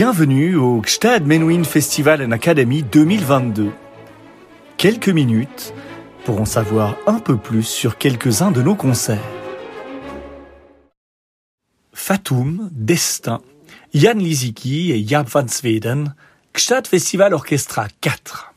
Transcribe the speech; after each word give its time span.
Bienvenue 0.00 0.54
au 0.54 0.80
Gstad 0.80 1.26
Menuhin 1.26 1.64
Festival 1.64 2.22
and 2.22 2.30
Academy 2.30 2.84
2022. 2.84 3.72
Quelques 4.76 5.08
minutes 5.08 5.74
pour 6.24 6.40
en 6.40 6.44
savoir 6.44 6.94
un 7.08 7.18
peu 7.18 7.36
plus 7.36 7.64
sur 7.64 7.98
quelques-uns 7.98 8.52
de 8.52 8.62
nos 8.62 8.76
concerts. 8.76 9.18
Fatum, 11.92 12.70
Destin, 12.70 13.40
Jan 13.92 14.14
Liziki 14.14 14.92
et 14.92 15.04
Jaap 15.04 15.28
van 15.30 15.48
Zweden, 15.48 16.14
Gstad 16.54 16.86
Festival 16.86 17.34
Orchestra 17.34 17.88
4. 18.00 18.54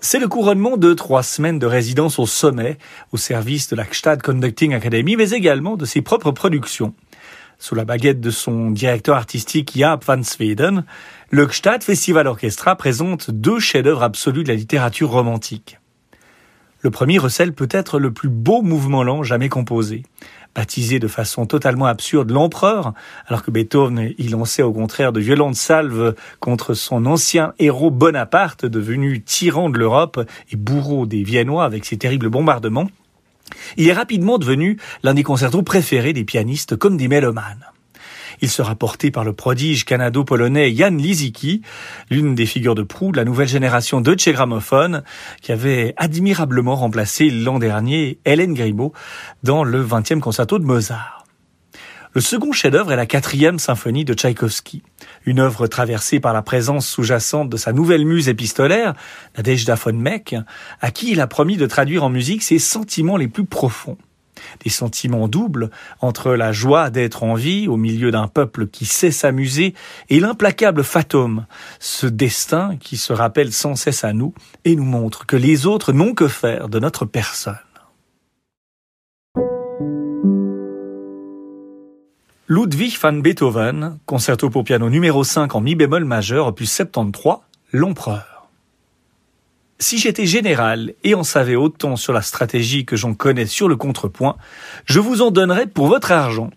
C'est 0.00 0.18
le 0.18 0.28
couronnement 0.28 0.78
de 0.78 0.94
trois 0.94 1.22
semaines 1.22 1.58
de 1.58 1.66
résidence 1.66 2.18
au 2.18 2.24
sommet, 2.24 2.78
au 3.12 3.18
service 3.18 3.68
de 3.68 3.76
la 3.76 3.84
Gstad 3.84 4.22
Conducting 4.22 4.72
Academy, 4.72 5.16
mais 5.16 5.32
également 5.32 5.76
de 5.76 5.84
ses 5.84 6.00
propres 6.00 6.30
productions. 6.30 6.94
Sous 7.64 7.74
la 7.74 7.86
baguette 7.86 8.20
de 8.20 8.28
son 8.28 8.70
directeur 8.72 9.16
artistique 9.16 9.72
Jaap 9.74 10.04
van 10.04 10.22
Zweden, 10.22 10.84
le 11.30 11.48
Festival 11.48 12.26
Orchestra 12.26 12.76
présente 12.76 13.30
deux 13.30 13.58
chefs-d'œuvre 13.58 14.02
absolus 14.02 14.42
de 14.42 14.48
la 14.48 14.54
littérature 14.54 15.08
romantique. 15.08 15.78
Le 16.82 16.90
premier 16.90 17.16
recèle 17.16 17.54
peut-être 17.54 17.98
le 17.98 18.12
plus 18.12 18.28
beau 18.28 18.60
mouvement 18.60 19.02
lent 19.02 19.22
jamais 19.22 19.48
composé. 19.48 20.02
Baptisé 20.54 20.98
de 20.98 21.08
façon 21.08 21.46
totalement 21.46 21.86
absurde 21.86 22.30
l'empereur, 22.30 22.92
alors 23.28 23.42
que 23.42 23.50
Beethoven 23.50 24.12
y 24.18 24.28
lançait 24.28 24.62
au 24.62 24.74
contraire 24.74 25.14
de 25.14 25.20
violentes 25.20 25.56
salves 25.56 26.14
contre 26.40 26.74
son 26.74 27.06
ancien 27.06 27.54
héros 27.58 27.90
Bonaparte, 27.90 28.66
devenu 28.66 29.22
tyran 29.22 29.70
de 29.70 29.78
l'Europe 29.78 30.20
et 30.52 30.56
bourreau 30.56 31.06
des 31.06 31.22
Viennois 31.22 31.64
avec 31.64 31.86
ses 31.86 31.96
terribles 31.96 32.28
bombardements, 32.28 32.90
il 33.76 33.88
est 33.88 33.92
rapidement 33.92 34.38
devenu 34.38 34.78
l'un 35.02 35.14
des 35.14 35.22
concertos 35.22 35.62
préférés 35.62 36.12
des 36.12 36.24
pianistes 36.24 36.76
comme 36.76 36.96
des 36.96 37.08
mélomanes. 37.08 37.66
Il 38.40 38.50
sera 38.50 38.74
porté 38.74 39.10
par 39.10 39.24
le 39.24 39.32
prodige 39.32 39.84
canado-polonais 39.84 40.74
Jan 40.74 40.90
Lizicki, 40.90 41.62
l'une 42.10 42.34
des 42.34 42.46
figures 42.46 42.74
de 42.74 42.82
proue 42.82 43.12
de 43.12 43.16
la 43.16 43.24
nouvelle 43.24 43.48
génération 43.48 44.00
de 44.00 44.14
Gramophone, 44.32 45.02
qui 45.40 45.52
avait 45.52 45.94
admirablement 45.96 46.74
remplacé 46.74 47.30
l'an 47.30 47.58
dernier 47.58 48.18
Hélène 48.24 48.54
Grimaud 48.54 48.92
dans 49.42 49.64
le 49.64 49.84
20e 49.84 50.20
concerto 50.20 50.58
de 50.58 50.64
Mozart. 50.64 51.24
Le 52.12 52.20
second 52.20 52.52
chef-d'œuvre 52.52 52.92
est 52.92 52.96
la 52.96 53.06
quatrième 53.06 53.58
symphonie 53.58 54.04
de 54.04 54.14
Tchaïkovski, 54.14 54.82
une 55.26 55.40
œuvre 55.40 55.66
traversée 55.66 56.20
par 56.20 56.32
la 56.32 56.42
présence 56.42 56.86
sous-jacente 56.86 57.50
de 57.50 57.56
sa 57.56 57.72
nouvelle 57.72 58.04
muse 58.04 58.28
épistolaire, 58.28 58.94
Nadezhda 59.36 59.74
von 59.74 59.92
Meck, 59.92 60.36
à 60.80 60.90
qui 60.90 61.12
il 61.12 61.20
a 61.20 61.26
promis 61.26 61.56
de 61.56 61.66
traduire 61.66 62.04
en 62.04 62.10
musique 62.10 62.42
ses 62.42 62.58
sentiments 62.58 63.16
les 63.16 63.28
plus 63.28 63.44
profonds. 63.44 63.98
Des 64.64 64.70
sentiments 64.70 65.28
doubles 65.28 65.70
entre 66.00 66.32
la 66.34 66.52
joie 66.52 66.90
d'être 66.90 67.22
en 67.22 67.34
vie 67.34 67.68
au 67.68 67.76
milieu 67.76 68.10
d'un 68.10 68.28
peuple 68.28 68.66
qui 68.66 68.84
sait 68.84 69.10
s'amuser 69.10 69.74
et 70.10 70.20
l'implacable 70.20 70.82
fatome, 70.82 71.46
ce 71.78 72.06
destin 72.06 72.76
qui 72.80 72.96
se 72.96 73.12
rappelle 73.12 73.52
sans 73.52 73.76
cesse 73.76 74.04
à 74.04 74.12
nous 74.12 74.34
et 74.64 74.76
nous 74.76 74.84
montre 74.84 75.26
que 75.26 75.36
les 75.36 75.66
autres 75.66 75.92
n'ont 75.92 76.14
que 76.14 76.28
faire 76.28 76.68
de 76.68 76.78
notre 76.78 77.04
personne. 77.04 77.56
Ludwig 82.46 82.98
van 83.00 83.22
Beethoven, 83.22 83.98
concerto 84.04 84.50
pour 84.50 84.64
piano 84.64 84.90
numéro 84.90 85.24
5 85.24 85.54
en 85.54 85.62
mi 85.62 85.74
bémol 85.74 86.04
majeur, 86.04 86.46
opus 86.46 86.70
73, 86.70 87.38
L'Empereur. 87.72 88.50
Si 89.78 89.96
j'étais 89.96 90.26
général 90.26 90.92
et 91.04 91.14
en 91.14 91.24
savais 91.24 91.56
autant 91.56 91.96
sur 91.96 92.12
la 92.12 92.20
stratégie 92.20 92.84
que 92.84 92.96
j'en 92.96 93.14
connais 93.14 93.46
sur 93.46 93.66
le 93.66 93.76
contrepoint, 93.76 94.36
je 94.84 95.00
vous 95.00 95.22
en 95.22 95.30
donnerais 95.30 95.66
pour 95.66 95.86
votre 95.86 96.12
argent. 96.12 96.50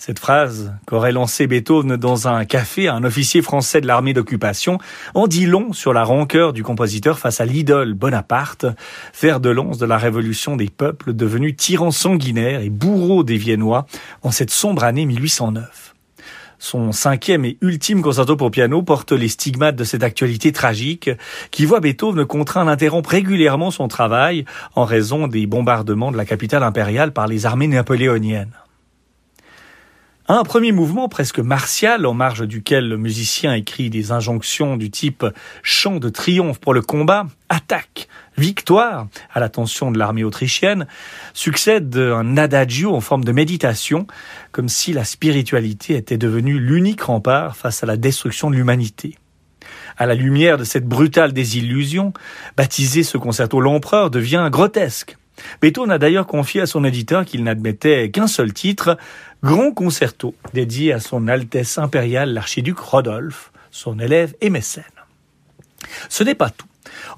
Cette 0.00 0.20
phrase 0.20 0.72
qu'aurait 0.86 1.10
lancée 1.10 1.48
Beethoven 1.48 1.96
dans 1.96 2.28
un 2.28 2.44
café 2.44 2.86
à 2.86 2.94
un 2.94 3.02
officier 3.02 3.42
français 3.42 3.80
de 3.80 3.88
l'armée 3.88 4.14
d'occupation 4.14 4.78
en 5.12 5.26
dit 5.26 5.44
long 5.44 5.72
sur 5.72 5.92
la 5.92 6.04
rancœur 6.04 6.52
du 6.52 6.62
compositeur 6.62 7.18
face 7.18 7.40
à 7.40 7.44
l'idole 7.44 7.94
Bonaparte, 7.94 8.64
fer 9.12 9.40
de 9.40 9.50
lance 9.50 9.76
de 9.76 9.86
la 9.86 9.98
révolution 9.98 10.54
des 10.54 10.68
peuples 10.68 11.14
devenu 11.14 11.56
tyran 11.56 11.90
sanguinaire 11.90 12.60
et 12.60 12.70
bourreau 12.70 13.24
des 13.24 13.36
Viennois 13.36 13.86
en 14.22 14.30
cette 14.30 14.52
sombre 14.52 14.84
année 14.84 15.04
1809. 15.04 15.96
Son 16.60 16.92
cinquième 16.92 17.44
et 17.44 17.58
ultime 17.60 18.00
concerto 18.00 18.36
pour 18.36 18.52
piano 18.52 18.82
porte 18.82 19.10
les 19.10 19.28
stigmates 19.28 19.76
de 19.76 19.84
cette 19.84 20.04
actualité 20.04 20.52
tragique 20.52 21.10
qui 21.50 21.64
voit 21.64 21.80
Beethoven 21.80 22.24
contraint 22.24 22.66
d'interrompre 22.66 23.10
régulièrement 23.10 23.72
son 23.72 23.88
travail 23.88 24.44
en 24.76 24.84
raison 24.84 25.26
des 25.26 25.48
bombardements 25.48 26.12
de 26.12 26.16
la 26.16 26.24
capitale 26.24 26.62
impériale 26.62 27.12
par 27.12 27.26
les 27.26 27.46
armées 27.46 27.66
napoléoniennes. 27.66 28.54
Un 30.30 30.44
premier 30.44 30.72
mouvement 30.72 31.08
presque 31.08 31.38
martial 31.38 32.04
en 32.04 32.12
marge 32.12 32.46
duquel 32.46 32.86
le 32.86 32.98
musicien 32.98 33.54
écrit 33.54 33.88
des 33.88 34.12
injonctions 34.12 34.76
du 34.76 34.90
type 34.90 35.24
chant 35.62 35.96
de 35.96 36.10
triomphe 36.10 36.58
pour 36.58 36.74
le 36.74 36.82
combat, 36.82 37.26
attaque, 37.48 38.08
victoire 38.36 39.06
à 39.32 39.40
l'attention 39.40 39.90
de 39.90 39.98
l'armée 39.98 40.24
autrichienne, 40.24 40.86
succède 41.32 41.96
un 41.96 42.36
adagio 42.36 42.94
en 42.94 43.00
forme 43.00 43.24
de 43.24 43.32
méditation, 43.32 44.06
comme 44.52 44.68
si 44.68 44.92
la 44.92 45.04
spiritualité 45.04 45.94
était 45.96 46.18
devenue 46.18 46.58
l'unique 46.58 47.00
rempart 47.00 47.56
face 47.56 47.82
à 47.82 47.86
la 47.86 47.96
destruction 47.96 48.50
de 48.50 48.56
l'humanité. 48.56 49.16
À 49.96 50.04
la 50.04 50.14
lumière 50.14 50.58
de 50.58 50.64
cette 50.64 50.86
brutale 50.86 51.32
désillusion, 51.32 52.12
baptiser 52.54 53.02
ce 53.02 53.16
concerto 53.16 53.62
l'empereur 53.62 54.10
devient 54.10 54.46
grotesque. 54.52 55.16
Beethoven 55.60 55.90
a 55.90 55.98
d'ailleurs 55.98 56.26
confié 56.26 56.60
à 56.60 56.66
son 56.66 56.84
éditeur 56.84 57.24
qu'il 57.24 57.44
n'admettait 57.44 58.10
qu'un 58.10 58.26
seul 58.26 58.52
titre, 58.52 58.96
Grand 59.42 59.72
Concerto, 59.72 60.34
dédié 60.54 60.92
à 60.92 61.00
son 61.00 61.28
Altesse 61.28 61.78
impériale 61.78 62.32
l'archiduc 62.32 62.78
Rodolphe, 62.78 63.52
son 63.70 63.98
élève 63.98 64.34
et 64.40 64.50
mécène. 64.50 64.84
Ce 66.08 66.24
n'est 66.24 66.34
pas 66.34 66.50
tout. 66.50 66.66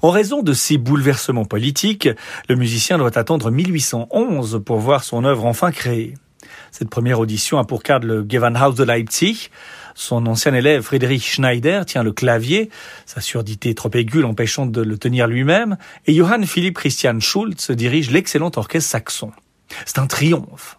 En 0.01 0.09
raison 0.09 0.43
de 0.43 0.53
ces 0.53 0.77
bouleversements 0.77 1.45
politiques, 1.45 2.09
le 2.49 2.55
musicien 2.55 2.97
doit 2.97 3.17
attendre 3.17 3.49
1811 3.51 4.61
pour 4.65 4.79
voir 4.79 5.03
son 5.03 5.23
œuvre 5.23 5.45
enfin 5.45 5.71
créée. 5.71 6.13
Cette 6.71 6.89
première 6.89 7.19
audition 7.19 7.57
a 7.57 7.63
pour 7.63 7.83
cadre 7.83 8.07
le 8.07 8.25
Gewandhaus 8.27 8.73
de 8.73 8.83
Leipzig. 8.83 9.49
Son 9.95 10.25
ancien 10.27 10.53
élève 10.53 10.81
Friedrich 10.81 11.23
Schneider 11.23 11.85
tient 11.85 12.03
le 12.03 12.11
clavier, 12.11 12.69
sa 13.05 13.21
surdité 13.21 13.75
trop 13.75 13.91
aiguë 13.93 14.21
l'empêchant 14.21 14.65
de 14.65 14.81
le 14.81 14.97
tenir 14.97 15.27
lui-même, 15.27 15.77
et 16.07 16.13
Johann 16.13 16.45
Philipp 16.45 16.75
Christian 16.75 17.19
Schulz 17.19 17.71
dirige 17.71 18.11
l'excellent 18.11 18.51
orchestre 18.55 18.91
saxon. 18.91 19.31
C'est 19.85 19.99
un 19.99 20.07
triomphe. 20.07 20.77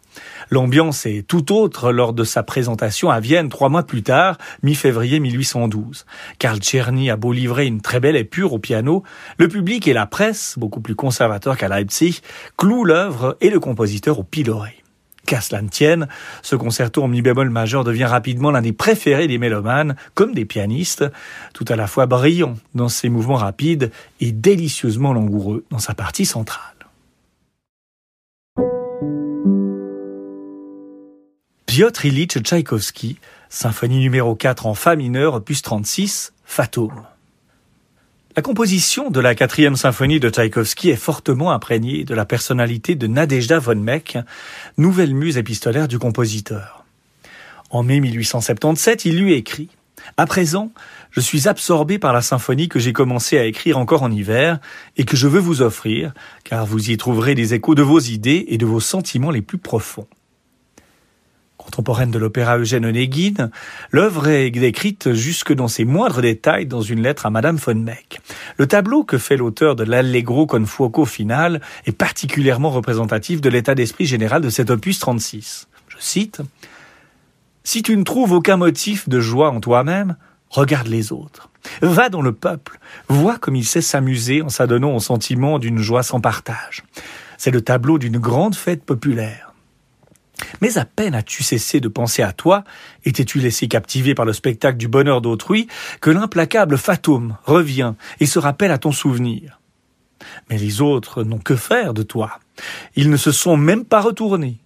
L'ambiance 0.50 1.06
est 1.06 1.26
tout 1.26 1.52
autre 1.52 1.92
lors 1.92 2.12
de 2.12 2.24
sa 2.24 2.42
présentation 2.42 3.10
à 3.10 3.20
Vienne 3.20 3.48
trois 3.48 3.70
mois 3.70 3.84
plus 3.84 4.02
tard, 4.02 4.36
mi-février 4.62 5.18
1812. 5.18 6.04
Karl 6.38 6.60
Czerny 6.60 7.10
a 7.10 7.16
beau 7.16 7.32
livrer 7.32 7.66
une 7.66 7.80
très 7.80 8.00
belle 8.00 8.16
épure 8.16 8.52
au 8.52 8.58
piano, 8.58 9.02
le 9.38 9.48
public 9.48 9.88
et 9.88 9.94
la 9.94 10.06
presse, 10.06 10.54
beaucoup 10.58 10.80
plus 10.80 10.94
conservateurs 10.94 11.56
qu'à 11.56 11.68
Leipzig, 11.68 12.20
clouent 12.58 12.84
l'œuvre 12.84 13.36
et 13.40 13.48
le 13.48 13.60
compositeur 13.60 14.18
au 14.18 14.24
piloré. 14.24 14.81
Qu'à 15.26 15.40
cela 15.40 15.62
ne 15.62 15.68
tienne, 15.68 16.08
ce 16.42 16.56
concerto 16.56 17.02
en 17.02 17.08
mi 17.08 17.22
bémol 17.22 17.48
majeur 17.48 17.84
devient 17.84 18.04
rapidement 18.04 18.50
l'un 18.50 18.62
des 18.62 18.72
préférés 18.72 19.28
des 19.28 19.38
mélomanes, 19.38 19.96
comme 20.14 20.34
des 20.34 20.44
pianistes, 20.44 21.04
tout 21.54 21.64
à 21.68 21.76
la 21.76 21.86
fois 21.86 22.06
brillant 22.06 22.56
dans 22.74 22.88
ses 22.88 23.08
mouvements 23.08 23.36
rapides 23.36 23.92
et 24.20 24.32
délicieusement 24.32 25.12
langoureux 25.12 25.64
dans 25.70 25.78
sa 25.78 25.94
partie 25.94 26.26
centrale. 26.26 26.72
Piotr 31.66 32.04
Ilyich 32.04 32.38
Tchaïkovski, 32.42 33.18
symphonie 33.48 34.00
numéro 34.00 34.34
4 34.34 34.66
en 34.66 34.74
fa 34.74 34.94
mineur, 34.94 35.34
opus 35.34 35.62
36, 35.62 36.34
Fatum. 36.44 36.90
La 38.34 38.40
composition 38.40 39.10
de 39.10 39.20
la 39.20 39.34
quatrième 39.34 39.76
symphonie 39.76 40.18
de 40.18 40.30
Tchaïkovski 40.30 40.88
est 40.88 40.96
fortement 40.96 41.52
imprégnée 41.52 42.04
de 42.04 42.14
la 42.14 42.24
personnalité 42.24 42.94
de 42.94 43.06
Nadezhda 43.06 43.58
von 43.58 43.74
Meck, 43.74 44.16
nouvelle 44.78 45.14
muse 45.14 45.36
épistolaire 45.36 45.86
du 45.86 45.98
compositeur. 45.98 46.86
En 47.68 47.82
mai 47.82 48.00
1877, 48.00 49.04
il 49.04 49.18
lui 49.18 49.34
écrit 49.34 49.68
à 50.16 50.24
présent, 50.24 50.72
je 51.10 51.20
suis 51.20 51.46
absorbé 51.46 51.98
par 51.98 52.14
la 52.14 52.22
symphonie 52.22 52.70
que 52.70 52.78
j'ai 52.78 52.94
commencé 52.94 53.38
à 53.38 53.44
écrire 53.44 53.76
encore 53.76 54.02
en 54.02 54.10
hiver 54.10 54.60
et 54.96 55.04
que 55.04 55.16
je 55.16 55.28
veux 55.28 55.38
vous 55.38 55.60
offrir, 55.60 56.14
car 56.42 56.64
vous 56.64 56.90
y 56.90 56.96
trouverez 56.96 57.34
des 57.34 57.52
échos 57.52 57.74
de 57.74 57.82
vos 57.82 58.00
idées 58.00 58.46
et 58.48 58.56
de 58.56 58.64
vos 58.64 58.80
sentiments 58.80 59.30
les 59.30 59.42
plus 59.42 59.58
profonds 59.58 60.08
de 61.82 62.18
l'opéra 62.18 62.58
Eugène 62.58 62.86
Onegin, 62.86 63.50
l'œuvre 63.90 64.28
est 64.28 64.50
décrite 64.50 65.12
jusque 65.14 65.52
dans 65.52 65.66
ses 65.66 65.84
moindres 65.84 66.22
détails 66.22 66.66
dans 66.66 66.80
une 66.80 67.02
lettre 67.02 67.26
à 67.26 67.30
Madame 67.30 67.56
von 67.56 67.74
Meck. 67.74 68.20
Le 68.56 68.66
tableau 68.66 69.02
que 69.02 69.18
fait 69.18 69.36
l'auteur 69.36 69.74
de 69.74 69.82
l'Allegro 69.82 70.46
con 70.46 70.64
fuoco 70.64 71.04
final 71.04 71.60
est 71.86 71.92
particulièrement 71.92 72.70
représentatif 72.70 73.40
de 73.40 73.48
l'état 73.48 73.74
d'esprit 73.74 74.06
général 74.06 74.42
de 74.42 74.48
cet 74.48 74.70
opus 74.70 75.00
36. 75.00 75.66
Je 75.88 75.96
cite 75.98 76.40
Si 77.64 77.82
tu 77.82 77.96
ne 77.96 78.04
trouves 78.04 78.32
aucun 78.32 78.56
motif 78.56 79.08
de 79.08 79.18
joie 79.18 79.50
en 79.50 79.60
toi-même, 79.60 80.16
regarde 80.50 80.86
les 80.86 81.12
autres. 81.12 81.50
Va 81.80 82.08
dans 82.10 82.22
le 82.22 82.32
peuple, 82.32 82.78
vois 83.08 83.38
comme 83.38 83.56
il 83.56 83.64
sait 83.64 83.80
s'amuser 83.80 84.40
en 84.42 84.48
s'adonnant 84.48 84.94
au 84.94 85.00
sentiment 85.00 85.58
d'une 85.58 85.78
joie 85.78 86.04
sans 86.04 86.20
partage. 86.20 86.84
C'est 87.38 87.50
le 87.50 87.60
tableau 87.60 87.98
d'une 87.98 88.18
grande 88.18 88.54
fête 88.54 88.84
populaire. 88.84 89.51
Mais 90.60 90.78
à 90.78 90.84
peine 90.84 91.14
as-tu 91.14 91.42
cessé 91.42 91.80
de 91.80 91.88
penser 91.88 92.22
à 92.22 92.32
toi, 92.32 92.64
et 93.04 93.12
t'es-tu 93.12 93.38
laissé 93.38 93.68
captiver 93.68 94.14
par 94.14 94.24
le 94.24 94.32
spectacle 94.32 94.78
du 94.78 94.88
bonheur 94.88 95.20
d'autrui, 95.20 95.68
que 96.00 96.10
l'implacable 96.10 96.78
fantôme 96.78 97.36
revient 97.44 97.94
et 98.20 98.26
se 98.26 98.38
rappelle 98.38 98.72
à 98.72 98.78
ton 98.78 98.92
souvenir. 98.92 99.60
Mais 100.50 100.58
les 100.58 100.80
autres 100.80 101.24
n'ont 101.24 101.38
que 101.38 101.56
faire 101.56 101.94
de 101.94 102.02
toi. 102.02 102.38
Ils 102.96 103.10
ne 103.10 103.16
se 103.16 103.32
sont 103.32 103.56
même 103.56 103.84
pas 103.84 104.00
retournés. 104.00 104.58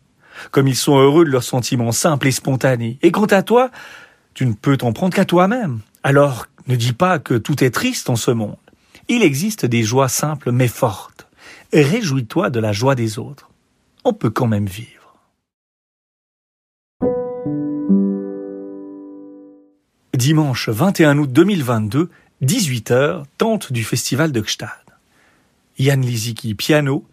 Comme 0.51 0.69
ils 0.69 0.77
sont 0.77 0.99
heureux 0.99 1.25
de 1.25 1.31
leurs 1.31 1.43
sentiments 1.43 1.93
simples 1.93 2.27
et 2.27 2.33
spontanés. 2.33 2.99
Et 3.03 3.11
quant 3.11 3.25
à 3.27 3.43
toi, 3.43 3.71
tu 4.35 4.45
ne 4.45 4.53
peux 4.53 4.77
t'en 4.77 4.93
prendre 4.93 5.15
qu'à 5.15 5.25
toi-même. 5.25 5.81
Alors, 6.03 6.47
ne 6.67 6.77
dis 6.77 6.93
pas 6.93 7.19
que 7.19 7.35
tout 7.35 7.65
est 7.65 7.71
triste 7.71 8.11
en 8.11 8.17
ce 8.17 8.31
monde. 8.31 8.57
Il 9.09 9.23
existe 9.23 9.65
des 9.65 9.83
joies 9.83 10.09
simples 10.09 10.53
mais 10.53 10.69
fortes. 10.69 11.27
Réjouis-toi 11.73 12.51
de 12.51 12.61
la 12.61 12.73
joie 12.73 12.95
des 12.95 13.19
autres. 13.19 13.51
On 14.05 14.13
peut 14.13 14.31
quand 14.31 14.47
même 14.47 14.67
vivre. 14.67 14.96
Dimanche 20.27 20.71
21 20.71 21.19
août 21.19 21.31
2022, 21.33 22.11
18h, 22.43 23.23
tente 23.39 23.73
du 23.73 23.85
festival 23.85 24.33
de 24.33 24.41
Gstad. 24.41 24.69
Jan 25.79 26.01
Lisicki, 26.01 26.57
piano, 26.57 27.07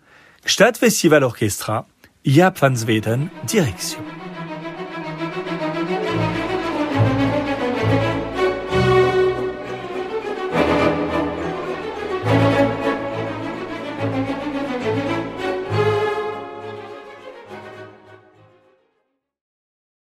Gstad 0.43 0.75
Festival 0.75 1.23
Orchestra, 1.23 1.85
Jaap 2.25 2.57
van 2.57 2.75
Zweden, 2.75 3.29
direction. 3.45 4.22